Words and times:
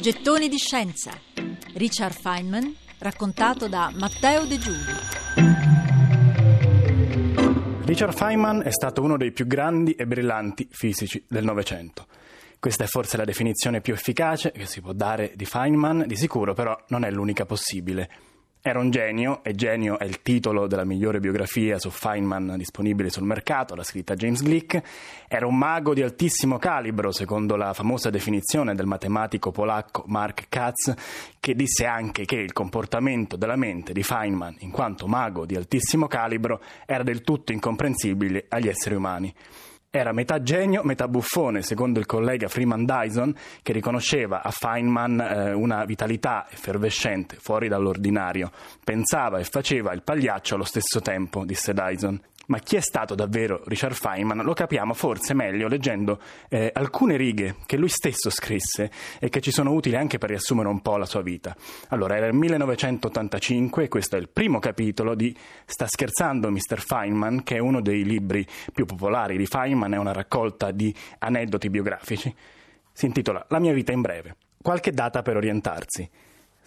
Gettoni 0.00 0.48
di 0.48 0.56
scienza. 0.56 1.12
Richard 1.74 2.18
Feynman, 2.18 2.74
raccontato 3.00 3.68
da 3.68 3.92
Matteo 3.94 4.46
De 4.46 4.56
Giulio. 4.56 4.94
Richard 7.84 8.14
Feynman 8.14 8.62
è 8.62 8.70
stato 8.70 9.02
uno 9.02 9.18
dei 9.18 9.30
più 9.30 9.46
grandi 9.46 9.92
e 9.92 10.06
brillanti 10.06 10.66
fisici 10.70 11.22
del 11.28 11.44
Novecento. 11.44 12.06
Questa 12.58 12.84
è 12.84 12.86
forse 12.86 13.18
la 13.18 13.24
definizione 13.24 13.82
più 13.82 13.92
efficace 13.92 14.52
che 14.52 14.64
si 14.64 14.80
può 14.80 14.94
dare 14.94 15.32
di 15.36 15.44
Feynman, 15.44 16.04
di 16.06 16.16
sicuro 16.16 16.54
però 16.54 16.74
non 16.88 17.04
è 17.04 17.10
l'unica 17.10 17.44
possibile. 17.44 18.08
Era 18.62 18.78
un 18.78 18.90
genio, 18.90 19.42
e 19.42 19.54
genio 19.54 19.98
è 19.98 20.04
il 20.04 20.20
titolo 20.20 20.66
della 20.66 20.84
migliore 20.84 21.18
biografia 21.18 21.78
su 21.78 21.88
Feynman 21.88 22.56
disponibile 22.58 23.08
sul 23.08 23.22
mercato, 23.24 23.74
l'ha 23.74 23.82
scritta 23.82 24.14
James 24.14 24.42
Glick. 24.42 24.82
Era 25.28 25.46
un 25.46 25.56
mago 25.56 25.94
di 25.94 26.02
altissimo 26.02 26.58
calibro, 26.58 27.10
secondo 27.10 27.56
la 27.56 27.72
famosa 27.72 28.10
definizione 28.10 28.74
del 28.74 28.84
matematico 28.84 29.50
polacco 29.50 30.04
Mark 30.08 30.48
Katz, 30.50 30.92
che 31.40 31.54
disse 31.54 31.86
anche 31.86 32.26
che 32.26 32.36
il 32.36 32.52
comportamento 32.52 33.36
della 33.36 33.56
mente 33.56 33.94
di 33.94 34.02
Feynman, 34.02 34.56
in 34.58 34.70
quanto 34.70 35.06
mago 35.06 35.46
di 35.46 35.56
altissimo 35.56 36.06
calibro, 36.06 36.60
era 36.84 37.02
del 37.02 37.22
tutto 37.22 37.52
incomprensibile 37.52 38.44
agli 38.48 38.68
esseri 38.68 38.94
umani. 38.94 39.34
Era 39.92 40.12
metà 40.12 40.40
genio, 40.40 40.84
metà 40.84 41.08
buffone, 41.08 41.62
secondo 41.62 41.98
il 41.98 42.06
collega 42.06 42.46
Freeman 42.46 42.84
Dyson, 42.84 43.34
che 43.60 43.72
riconosceva 43.72 44.40
a 44.40 44.52
Feynman 44.52 45.20
eh, 45.20 45.52
una 45.52 45.84
vitalità 45.84 46.46
effervescente, 46.48 47.38
fuori 47.40 47.66
dall'ordinario. 47.66 48.52
Pensava 48.84 49.40
e 49.40 49.44
faceva 49.44 49.92
il 49.92 50.02
pagliaccio 50.02 50.54
allo 50.54 50.62
stesso 50.62 51.00
tempo, 51.00 51.44
disse 51.44 51.72
Dyson. 51.72 52.22
Ma 52.50 52.58
chi 52.58 52.74
è 52.74 52.80
stato 52.80 53.14
davvero 53.14 53.62
Richard 53.66 53.94
Feynman 53.94 54.38
lo 54.38 54.54
capiamo 54.54 54.92
forse 54.92 55.34
meglio 55.34 55.68
leggendo 55.68 56.20
eh, 56.48 56.70
alcune 56.74 57.16
righe 57.16 57.54
che 57.64 57.76
lui 57.76 57.88
stesso 57.88 58.28
scrisse 58.28 58.90
e 59.20 59.28
che 59.28 59.40
ci 59.40 59.52
sono 59.52 59.70
utili 59.70 59.94
anche 59.94 60.18
per 60.18 60.30
riassumere 60.30 60.68
un 60.68 60.82
po' 60.82 60.96
la 60.96 61.06
sua 61.06 61.22
vita. 61.22 61.54
Allora, 61.90 62.16
era 62.16 62.26
il 62.26 62.34
1985 62.34 63.84
e 63.84 63.88
questo 63.88 64.16
è 64.16 64.18
il 64.18 64.28
primo 64.28 64.58
capitolo 64.58 65.14
di 65.14 65.34
Sta 65.64 65.86
scherzando 65.86 66.50
Mr. 66.50 66.80
Feynman, 66.80 67.44
che 67.44 67.54
è 67.54 67.60
uno 67.60 67.80
dei 67.80 68.02
libri 68.02 68.44
più 68.72 68.84
popolari 68.84 69.36
di 69.36 69.46
Feynman, 69.46 69.94
è 69.94 69.98
una 69.98 70.12
raccolta 70.12 70.72
di 70.72 70.92
aneddoti 71.18 71.70
biografici. 71.70 72.34
Si 72.92 73.06
intitola 73.06 73.46
La 73.48 73.60
mia 73.60 73.72
vita 73.72 73.92
in 73.92 74.00
breve. 74.00 74.36
Qualche 74.60 74.90
data 74.90 75.22
per 75.22 75.36
orientarsi. 75.36 76.10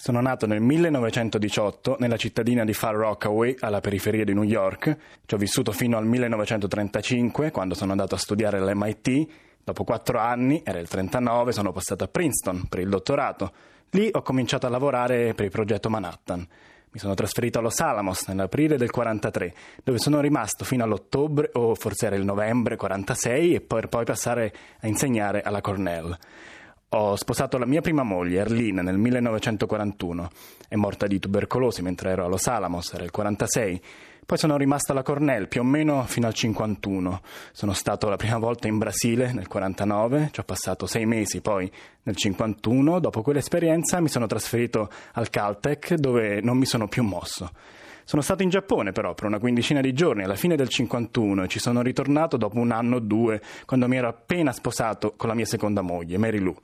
Sono 0.04 0.20
nato 0.20 0.46
nel 0.48 0.60
1918 0.60 1.96
nella 1.98 2.18
cittadina 2.18 2.66
di 2.66 2.74
Far 2.74 2.94
Rockaway, 2.94 3.56
alla 3.62 3.80
periferia 3.80 4.26
di 4.26 4.34
New 4.34 4.44
York. 4.44 4.98
Ci 5.26 5.34
ho 5.34 5.38
vissuto 5.38 5.72
fino 5.72 5.98
al 5.98 6.06
1935, 6.06 7.52
quando 7.52 7.74
sono 7.74 7.92
andato 7.92 8.14
a 8.14 8.18
studiare 8.18 8.58
all'MIT. 8.58 9.28
Dopo 9.64 9.86
quattro 9.86 10.20
anni, 10.20 10.62
era 10.66 10.80
il 10.80 10.90
39, 10.90 11.54
sono 11.54 11.72
passato 11.72 12.04
a 12.04 12.10
Princeton 12.10 12.66
per 12.68 12.82
il 12.82 12.90
dottorato. 12.90 13.54
Lì 13.92 14.10
ho 14.12 14.22
cominciato 14.22 14.68
a 14.68 14.70
lavorare 14.70 15.34
per 15.36 15.46
il 15.46 15.52
progetto 15.52 15.90
Manhattan. 15.90 16.46
Mi 16.92 17.00
sono 17.00 17.14
trasferito 17.14 17.60
a 17.60 17.62
Los 17.62 17.80
Alamos 17.80 18.28
nell'aprile 18.28 18.76
del 18.76 18.92
43, 18.92 19.54
dove 19.86 20.00
sono 20.00 20.20
rimasto 20.20 20.66
fino 20.66 20.84
all'ottobre 20.84 21.50
o 21.54 21.76
forse 21.76 22.08
era 22.08 22.18
il 22.18 22.26
novembre 22.26 22.76
46 22.76 23.56
e 23.56 23.62
per 23.62 23.88
poi 23.88 24.04
passare 24.04 24.54
a 24.82 24.88
insegnare 24.88 25.42
alla 25.44 25.62
Cornell. 25.62 26.18
Ho 26.96 27.16
sposato 27.16 27.58
la 27.58 27.66
mia 27.66 27.82
prima 27.82 28.04
moglie, 28.04 28.42
Erlene, 28.42 28.84
nel 28.84 29.00
1941. 29.00 30.30
È 30.68 30.76
morta 30.76 31.08
di 31.08 31.18
tubercolosi 31.18 31.82
mentre 31.82 32.12
ero 32.12 32.26
a 32.26 32.28
Los 32.28 32.46
Alamos, 32.46 32.94
era 32.94 33.04
il 33.04 33.10
46. 33.10 33.82
Poi 34.24 34.38
sono 34.38 34.58
rimasto 34.58 34.92
alla 34.92 35.02
Cornell 35.02 35.48
più 35.48 35.62
o 35.62 35.64
meno 35.64 36.04
fino 36.04 36.28
al 36.28 36.36
51. 36.36 37.22
Sono 37.52 37.74
stato 37.74 38.10
la 38.10 38.16
prima 38.16 38.38
volta 38.38 38.68
in 38.68 38.78
Brasile 38.78 39.34
nel 39.34 39.48
49, 39.48 40.30
ci 40.32 40.40
ho 40.40 40.44
passato 40.44 40.86
sei 40.86 41.08
mesi 41.08 41.42
poi 41.42 41.70
nel 42.04 42.16
51. 42.16 43.00
Dopo 43.00 43.24
quell'esperienza 43.24 44.00
mi 44.00 44.08
sono 44.08 44.28
trasferito 44.28 44.88
al 45.14 45.32
Caltech 45.32 45.96
dove 45.96 46.42
non 46.42 46.60
mi 46.60 46.66
sono 46.66 46.88
più 46.88 47.02
mosso. 47.02 47.50
Sono 48.06 48.22
stato 48.22 48.44
in 48.44 48.50
Giappone 48.50 48.92
però 48.92 49.14
per 49.14 49.26
una 49.26 49.40
quindicina 49.40 49.82
di 49.82 49.94
giorni 49.94 50.24
alla 50.24 50.36
fine 50.36 50.56
del 50.56 50.70
51 50.70 51.44
e 51.44 51.48
ci 51.48 51.60
sono 51.60 51.82
ritornato 51.82 52.38
dopo 52.38 52.60
un 52.60 52.72
anno 52.72 52.98
o 52.98 53.00
due 53.00 53.42
quando 53.66 53.88
mi 53.88 53.98
ero 53.98 54.08
appena 54.08 54.52
sposato 54.52 55.14
con 55.16 55.30
la 55.30 55.36
mia 55.36 55.46
seconda 55.46 55.82
moglie, 55.82 56.18
Mary 56.18 56.40
Lou. 56.40 56.56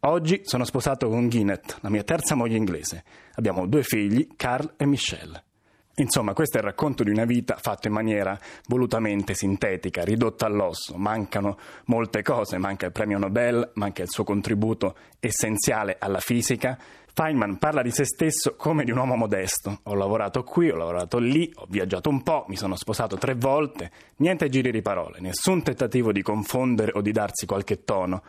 Oggi 0.00 0.42
sono 0.44 0.64
sposato 0.64 1.08
con 1.08 1.28
Guinnett, 1.28 1.78
la 1.80 1.88
mia 1.88 2.04
terza 2.04 2.34
moglie 2.34 2.56
inglese. 2.56 3.02
Abbiamo 3.34 3.66
due 3.66 3.82
figli, 3.82 4.28
Carl 4.36 4.74
e 4.76 4.86
Michelle. 4.86 5.45
Insomma, 5.98 6.34
questo 6.34 6.58
è 6.58 6.60
il 6.60 6.66
racconto 6.66 7.02
di 7.02 7.10
una 7.10 7.24
vita 7.24 7.56
fatta 7.58 7.88
in 7.88 7.94
maniera 7.94 8.38
volutamente 8.66 9.32
sintetica, 9.32 10.04
ridotta 10.04 10.44
all'osso. 10.44 10.98
Mancano 10.98 11.56
molte 11.86 12.20
cose, 12.20 12.58
manca 12.58 12.84
il 12.84 12.92
premio 12.92 13.16
Nobel, 13.16 13.70
manca 13.74 14.02
il 14.02 14.10
suo 14.10 14.22
contributo 14.22 14.94
essenziale 15.20 15.96
alla 15.98 16.20
fisica. 16.20 16.78
Feynman 17.14 17.56
parla 17.56 17.80
di 17.80 17.90
se 17.90 18.04
stesso 18.04 18.56
come 18.56 18.84
di 18.84 18.90
un 18.90 18.98
uomo 18.98 19.16
modesto. 19.16 19.80
Ho 19.84 19.94
lavorato 19.94 20.44
qui, 20.44 20.68
ho 20.68 20.76
lavorato 20.76 21.16
lì, 21.16 21.50
ho 21.54 21.66
viaggiato 21.66 22.10
un 22.10 22.22
po', 22.22 22.44
mi 22.48 22.56
sono 22.56 22.76
sposato 22.76 23.16
tre 23.16 23.34
volte. 23.34 23.90
Niente 24.16 24.50
giri 24.50 24.70
di 24.70 24.82
parole, 24.82 25.18
nessun 25.20 25.62
tentativo 25.62 26.12
di 26.12 26.20
confondere 26.20 26.92
o 26.94 27.00
di 27.00 27.12
darsi 27.12 27.46
qualche 27.46 27.84
tono. 27.84 28.22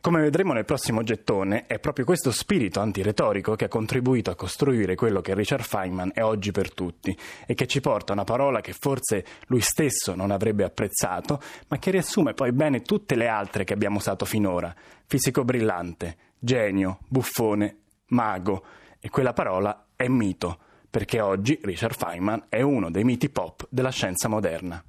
Come 0.00 0.20
vedremo 0.20 0.52
nel 0.52 0.64
prossimo 0.64 1.02
gettone, 1.02 1.66
è 1.66 1.80
proprio 1.80 2.04
questo 2.04 2.30
spirito 2.30 2.78
antiretorico 2.78 3.56
che 3.56 3.64
ha 3.64 3.68
contribuito 3.68 4.30
a 4.30 4.36
costruire 4.36 4.94
quello 4.94 5.20
che 5.20 5.34
Richard 5.34 5.64
Feynman 5.64 6.12
è 6.14 6.22
oggi 6.22 6.52
per 6.52 6.72
tutti 6.72 7.16
e 7.44 7.54
che 7.54 7.66
ci 7.66 7.80
porta 7.80 8.12
una 8.12 8.22
parola 8.22 8.60
che 8.60 8.72
forse 8.72 9.24
lui 9.46 9.60
stesso 9.60 10.14
non 10.14 10.30
avrebbe 10.30 10.62
apprezzato, 10.62 11.42
ma 11.68 11.78
che 11.78 11.90
riassume 11.90 12.34
poi 12.34 12.52
bene 12.52 12.82
tutte 12.82 13.16
le 13.16 13.26
altre 13.26 13.64
che 13.64 13.72
abbiamo 13.72 13.96
usato 13.96 14.24
finora. 14.24 14.72
Fisico 15.06 15.44
brillante, 15.44 16.16
genio, 16.38 16.98
buffone, 17.08 17.76
mago. 18.08 18.64
E 19.00 19.08
quella 19.10 19.32
parola 19.32 19.86
è 19.96 20.06
mito, 20.06 20.58
perché 20.88 21.20
oggi 21.20 21.58
Richard 21.62 21.96
Feynman 21.96 22.46
è 22.48 22.60
uno 22.60 22.90
dei 22.90 23.02
miti 23.02 23.28
pop 23.28 23.66
della 23.70 23.90
scienza 23.90 24.28
moderna. 24.28 24.82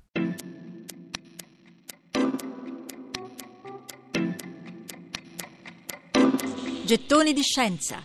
Gettoni 6.88 7.34
di 7.34 7.42
scienza. 7.42 8.02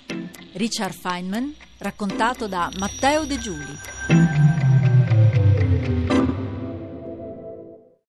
Richard 0.54 0.92
Feynman, 0.92 1.54
raccontato 1.78 2.48
da 2.48 2.68
Matteo 2.78 3.24
De 3.24 3.38
Giuli. 3.38 4.41